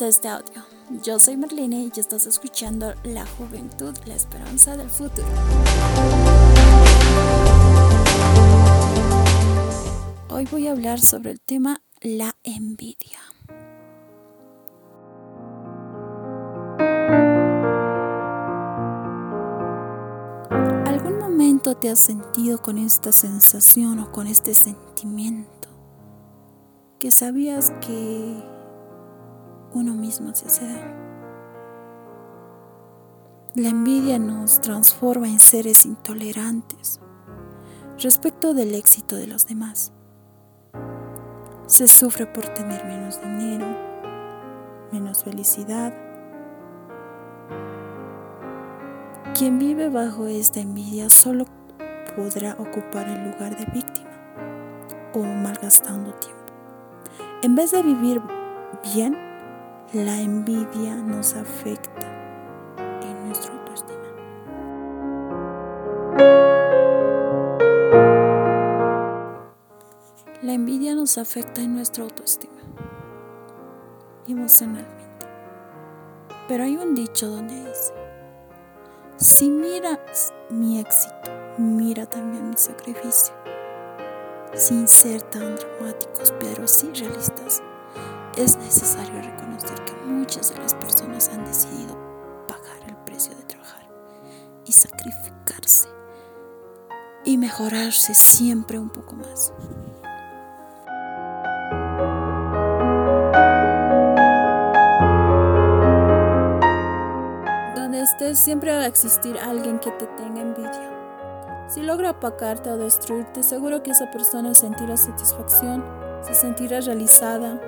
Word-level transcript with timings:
A 0.00 0.08
este 0.08 0.26
audio. 0.26 0.64
Yo 1.04 1.20
soy 1.20 1.36
Marlene 1.36 1.88
y 1.94 2.00
estás 2.00 2.26
escuchando 2.26 2.94
La 3.04 3.24
Juventud, 3.24 3.94
la 4.06 4.16
esperanza 4.16 4.76
del 4.76 4.90
futuro. 4.90 5.28
Hoy 10.30 10.46
voy 10.50 10.66
a 10.66 10.72
hablar 10.72 11.00
sobre 11.00 11.30
el 11.30 11.40
tema 11.40 11.80
la 12.00 12.34
envidia. 12.42 13.20
¿Algún 20.86 21.20
momento 21.20 21.76
te 21.76 21.90
has 21.90 22.00
sentido 22.00 22.60
con 22.60 22.78
esta 22.78 23.12
sensación 23.12 24.00
o 24.00 24.10
con 24.10 24.26
este 24.26 24.54
sentimiento 24.54 25.68
que 26.98 27.12
sabías 27.12 27.70
que 27.80 28.53
uno 29.74 29.94
mismo 29.94 30.34
se 30.34 30.46
hace 30.46 30.66
daño. 30.66 31.04
La 33.56 33.68
envidia 33.68 34.18
nos 34.18 34.60
transforma 34.60 35.28
en 35.28 35.38
seres 35.38 35.84
intolerantes 35.86 37.00
respecto 37.98 38.54
del 38.54 38.74
éxito 38.74 39.16
de 39.16 39.26
los 39.26 39.46
demás. 39.46 39.92
Se 41.66 41.86
sufre 41.86 42.26
por 42.26 42.46
tener 42.48 42.84
menos 42.84 43.20
dinero, 43.22 43.66
menos 44.92 45.24
felicidad. 45.24 45.94
Quien 49.34 49.58
vive 49.58 49.88
bajo 49.88 50.26
esta 50.26 50.60
envidia 50.60 51.08
solo 51.10 51.44
podrá 52.16 52.54
ocupar 52.58 53.08
el 53.08 53.30
lugar 53.30 53.56
de 53.56 53.66
víctima 53.72 54.10
o 55.14 55.20
malgastando 55.20 56.12
tiempo. 56.14 56.44
En 57.42 57.54
vez 57.54 57.70
de 57.70 57.82
vivir 57.82 58.20
bien, 58.94 59.16
la 59.92 60.20
envidia 60.20 60.96
nos 60.96 61.34
afecta 61.34 62.06
en 63.02 63.26
nuestra 63.26 63.52
autoestima. 63.52 64.00
La 70.42 70.52
envidia 70.52 70.94
nos 70.94 71.18
afecta 71.18 71.60
en 71.60 71.74
nuestra 71.74 72.04
autoestima 72.04 72.54
emocionalmente. 74.26 75.26
Pero 76.48 76.64
hay 76.64 76.76
un 76.76 76.94
dicho 76.94 77.28
donde 77.28 77.54
dice, 77.54 77.92
si 79.16 79.48
miras 79.48 80.34
mi 80.50 80.80
éxito, 80.80 81.30
mira 81.58 82.06
también 82.06 82.50
mi 82.50 82.56
sacrificio. 82.56 83.34
Sin 84.54 84.86
ser 84.88 85.22
tan 85.22 85.56
dramáticos, 85.56 86.32
pero 86.38 86.68
sí 86.68 86.90
realistas 86.94 87.62
es 88.36 88.56
necesario 88.56 89.20
reconocer 89.22 89.80
que 89.84 89.94
muchas 90.06 90.52
de 90.52 90.58
las 90.60 90.74
personas 90.74 91.28
han 91.28 91.44
decidido 91.44 91.96
pagar 92.48 92.88
el 92.88 92.96
precio 93.04 93.34
de 93.36 93.42
trabajar 93.44 93.88
y 94.64 94.72
sacrificarse 94.72 95.88
y 97.24 97.38
mejorarse 97.38 98.14
siempre 98.14 98.78
un 98.78 98.90
poco 98.90 99.14
más. 99.14 99.52
Donde 107.76 108.02
estés 108.02 108.38
siempre 108.38 108.72
va 108.72 108.82
a 108.82 108.86
existir 108.86 109.38
alguien 109.38 109.78
que 109.78 109.92
te 109.92 110.06
tenga 110.06 110.40
envidia. 110.40 110.90
Si 111.68 111.82
logra 111.82 112.10
apacarte 112.10 112.68
o 112.70 112.76
destruirte, 112.76 113.42
seguro 113.42 113.82
que 113.82 113.92
esa 113.92 114.10
persona 114.10 114.54
sentirá 114.54 114.96
satisfacción, 114.96 115.84
se 116.20 116.34
sentirá 116.34 116.80
realizada 116.80 117.58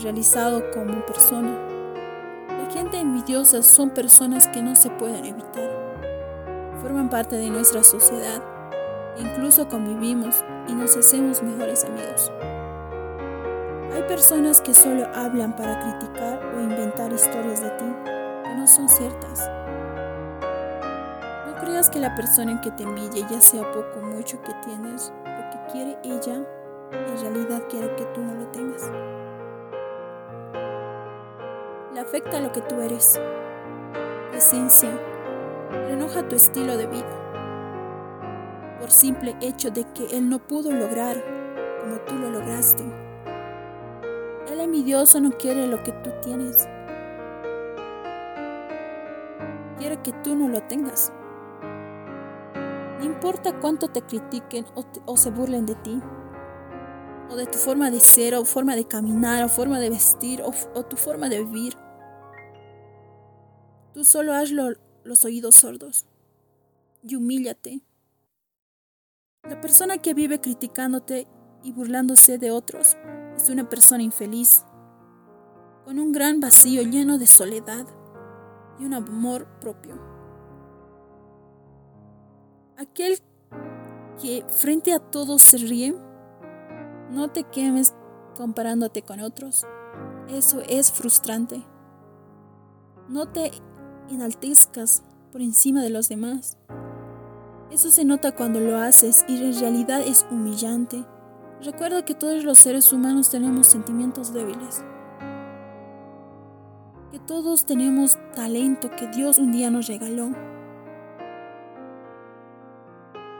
realizado 0.00 0.70
como 0.72 1.04
persona. 1.06 1.56
La 2.48 2.70
gente 2.70 2.98
envidiosa 2.98 3.62
son 3.62 3.90
personas 3.90 4.48
que 4.48 4.62
no 4.62 4.76
se 4.76 4.90
pueden 4.90 5.24
evitar. 5.24 5.70
Forman 6.82 7.08
parte 7.08 7.36
de 7.36 7.48
nuestra 7.48 7.82
sociedad. 7.82 8.42
Incluso 9.18 9.68
convivimos 9.68 10.44
y 10.68 10.74
nos 10.74 10.96
hacemos 10.96 11.42
mejores 11.42 11.84
amigos. 11.84 12.30
Hay 13.94 14.02
personas 14.02 14.60
que 14.60 14.74
solo 14.74 15.06
hablan 15.14 15.56
para 15.56 15.80
criticar 15.80 16.44
o 16.54 16.60
inventar 16.60 17.12
historias 17.12 17.62
de 17.62 17.70
ti 17.70 17.84
que 18.44 18.54
no 18.54 18.66
son 18.66 18.88
ciertas. 18.88 19.50
No 21.46 21.54
creas 21.60 21.88
que 21.88 22.00
la 22.00 22.14
persona 22.14 22.52
en 22.52 22.60
que 22.60 22.70
te 22.72 22.82
envidia, 22.82 23.26
ya 23.30 23.40
sea 23.40 23.62
poco 23.72 24.00
o 24.00 24.06
mucho 24.06 24.40
que 24.42 24.52
tienes, 24.64 25.12
lo 25.24 25.50
que 25.50 25.72
quiere 25.72 25.98
ella, 26.04 26.44
en 26.92 27.20
realidad 27.22 27.62
quiere 27.70 27.94
que 27.96 28.04
tú 28.06 28.20
no 28.20 28.34
lo 28.34 28.46
tengas 28.48 28.90
afecta 32.06 32.40
lo 32.40 32.52
que 32.52 32.60
tú 32.60 32.80
eres. 32.80 33.20
esencia, 34.32 34.90
enoja 35.90 36.28
tu 36.28 36.36
estilo 36.36 36.76
de 36.76 36.86
vida. 36.86 38.78
Por 38.78 38.92
simple 38.92 39.36
hecho 39.40 39.70
de 39.70 39.84
que 39.92 40.16
él 40.16 40.28
no 40.28 40.38
pudo 40.38 40.70
lograr 40.70 41.16
como 41.80 41.96
tú 42.06 42.14
lo 42.14 42.30
lograste. 42.30 42.84
El 44.48 44.60
envidioso 44.60 45.20
no 45.20 45.32
quiere 45.32 45.66
lo 45.66 45.82
que 45.82 45.90
tú 45.90 46.10
tienes. 46.22 46.68
Quiere 49.78 50.00
que 50.00 50.12
tú 50.22 50.36
no 50.36 50.48
lo 50.48 50.62
tengas. 50.62 51.12
No 53.00 53.04
importa 53.04 53.58
cuánto 53.58 53.88
te 53.88 54.02
critiquen 54.02 54.64
o, 55.06 55.16
se 55.16 55.30
burlen 55.30 55.66
de 55.66 55.74
ti, 55.74 56.00
o 57.30 57.34
de 57.34 57.46
tu 57.46 57.58
forma 57.58 57.90
de 57.90 57.98
ser, 57.98 58.36
o 58.36 58.44
forma 58.44 58.76
de 58.76 58.84
caminar, 58.84 59.42
o 59.44 59.48
forma 59.48 59.80
de 59.80 59.90
vestir, 59.90 60.40
o 60.42 60.82
tu 60.84 60.96
forma 60.96 61.28
de 61.28 61.42
vivir. 61.42 61.85
Tú 63.96 64.04
solo 64.04 64.34
hazlo 64.34 64.74
los 65.04 65.24
oídos 65.24 65.54
sordos 65.54 66.04
y 67.02 67.16
humíllate. 67.16 67.80
La 69.42 69.58
persona 69.58 69.96
que 69.96 70.12
vive 70.12 70.38
criticándote 70.38 71.26
y 71.62 71.72
burlándose 71.72 72.36
de 72.36 72.50
otros 72.50 72.94
es 73.38 73.48
una 73.48 73.70
persona 73.70 74.02
infeliz, 74.02 74.66
con 75.86 75.98
un 75.98 76.12
gran 76.12 76.40
vacío 76.40 76.82
lleno 76.82 77.16
de 77.16 77.26
soledad 77.26 77.86
y 78.78 78.84
un 78.84 78.92
amor 78.92 79.46
propio. 79.60 79.98
Aquel 82.76 83.18
que 84.20 84.44
frente 84.58 84.92
a 84.92 84.98
todos 84.98 85.40
se 85.40 85.56
ríe, 85.56 85.94
no 87.12 87.28
te 87.28 87.44
quemes 87.44 87.94
comparándote 88.36 89.00
con 89.00 89.20
otros. 89.20 89.64
Eso 90.28 90.60
es 90.60 90.92
frustrante. 90.92 91.64
No 93.08 93.26
te 93.32 93.52
enaltezcas 94.10 95.02
por 95.32 95.42
encima 95.42 95.82
de 95.82 95.90
los 95.90 96.08
demás. 96.08 96.58
Eso 97.70 97.90
se 97.90 98.04
nota 98.04 98.32
cuando 98.32 98.60
lo 98.60 98.76
haces 98.78 99.24
y 99.28 99.42
en 99.42 99.58
realidad 99.58 100.00
es 100.00 100.24
humillante. 100.30 101.04
Recuerda 101.62 102.04
que 102.04 102.14
todos 102.14 102.44
los 102.44 102.58
seres 102.58 102.92
humanos 102.92 103.30
tenemos 103.30 103.66
sentimientos 103.66 104.32
débiles. 104.32 104.84
Que 107.10 107.18
todos 107.18 107.66
tenemos 107.66 108.16
talento 108.34 108.90
que 108.90 109.08
Dios 109.08 109.38
un 109.38 109.52
día 109.52 109.70
nos 109.70 109.88
regaló. 109.88 110.30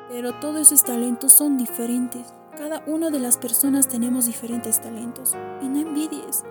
Pero 0.09 0.38
todos 0.41 0.72
esos 0.72 0.84
talentos 0.84 1.32
son 1.32 1.56
diferentes. 1.56 2.32
Cada 2.56 2.82
una 2.87 3.10
de 3.10 3.21
las 3.21 3.37
personas 3.37 3.87
tenemos 3.87 4.26
diferentes 4.26 4.81
talentos. 4.81 5.34
Y 5.62 5.69
no 5.69 5.81
envidies. 5.81 6.43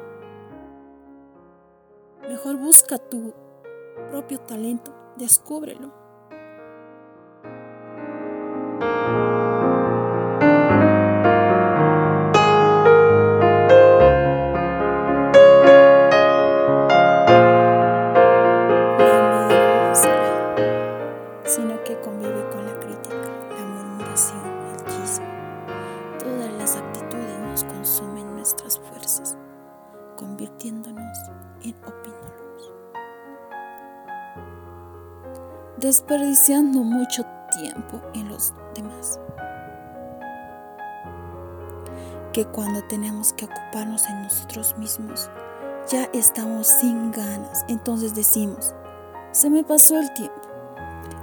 Mejor 2.28 2.58
busca 2.58 2.98
tu 2.98 3.34
propio 4.10 4.40
talento, 4.40 4.94
descúbrelo. 5.18 6.06
sino 21.56 21.82
que 21.84 21.98
convive 22.02 22.50
con 22.50 22.66
la 22.66 22.78
crítica, 22.80 23.16
la 23.16 23.66
murmuración, 23.66 24.42
el 24.74 24.86
chisme. 24.86 25.26
Todas 26.20 26.52
las 26.54 26.76
actitudes 26.76 27.40
nos 27.40 27.64
consumen 27.64 28.36
nuestras 28.36 28.80
fuerzas, 28.80 29.38
convirtiéndonos 30.18 31.18
en 31.64 31.76
opinólogos. 31.86 32.15
Desperdiciando 35.86 36.80
mucho 36.80 37.24
tiempo 37.60 38.02
en 38.16 38.28
los 38.30 38.56
demás. 38.74 39.20
Que 42.34 42.44
cuando 42.46 42.82
tenemos 42.88 43.34
que 43.34 43.46
ocuparnos 43.46 44.10
en 44.10 44.24
nosotros 44.24 44.76
mismos, 44.80 45.30
ya 45.88 46.06
estamos 46.12 46.66
sin 46.66 47.12
ganas. 47.12 47.64
Entonces 47.68 48.16
decimos, 48.16 48.74
se 49.32 49.48
me 49.48 49.64
pasó 49.64 50.00
el 50.00 50.12
tiempo, 50.14 50.42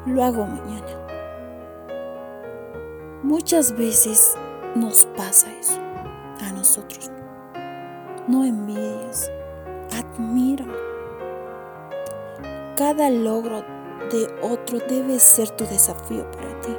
lo 0.06 0.22
hago 0.22 0.46
mañana. 0.46 0.86
Muchas 3.24 3.76
veces 3.76 4.36
nos 4.76 5.06
pasa 5.16 5.52
eso 5.58 5.80
a 6.40 6.52
nosotros. 6.52 7.10
No 8.28 8.44
envidies 8.44 9.28
Admira. 9.90 10.64
Cada 12.76 13.10
logro 13.10 13.81
de 14.10 14.28
otro 14.42 14.78
debe 14.88 15.18
ser 15.18 15.50
tu 15.50 15.64
desafío 15.64 16.30
para 16.30 16.60
ti. 16.60 16.76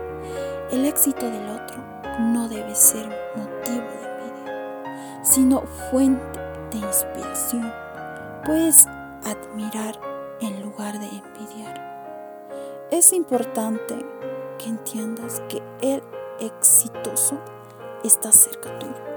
El 0.71 0.85
éxito 0.85 1.25
del 1.25 1.49
otro 1.49 1.77
no 2.19 2.47
debe 2.49 2.75
ser 2.75 3.07
motivo 3.35 3.85
de 3.85 4.25
envidia, 4.25 5.23
sino 5.23 5.61
fuente 5.91 6.39
de 6.71 6.77
inspiración. 6.77 7.71
Puedes 8.45 8.87
admirar 9.23 9.99
en 10.41 10.61
lugar 10.61 10.99
de 10.99 11.07
envidiar. 11.07 11.93
Es 12.91 13.13
importante 13.13 13.95
que 14.57 14.69
entiendas 14.69 15.41
que 15.49 15.61
el 15.81 16.03
exitoso 16.39 17.39
está 18.03 18.31
cerca 18.31 18.77
tuyo 18.79 19.13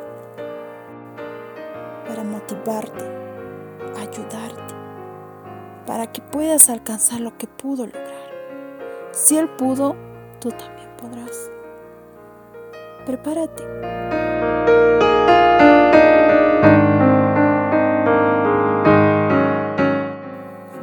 para 2.06 2.22
motivarte, 2.22 3.04
ayudarte, 3.98 4.74
para 5.86 6.12
que 6.12 6.20
puedas 6.20 6.68
alcanzar 6.68 7.20
lo 7.20 7.38
que 7.38 7.46
pudo 7.46 7.86
lograr. 7.86 8.26
Si 9.12 9.36
él 9.38 9.48
pudo, 9.48 9.96
tú 10.40 10.50
también 10.50 10.88
podrás. 11.00 11.50
Prepárate. 13.06 13.62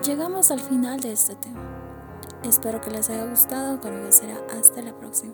Llegamos 0.03 0.51
al 0.51 0.59
final 0.59 0.99
de 0.99 1.11
este 1.11 1.35
tema. 1.35 1.61
Espero 2.43 2.81
que 2.81 2.91
les 2.91 3.09
haya 3.09 3.25
gustado. 3.25 3.79
Conmigo 3.79 4.11
será 4.11 4.37
hasta 4.57 4.81
la 4.81 4.93
próxima. 4.97 5.33